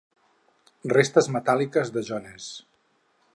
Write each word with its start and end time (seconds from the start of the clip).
Restes 0.93 1.29
metàl·liques 1.35 1.93
de 1.99 2.03
Jones. 2.09 2.49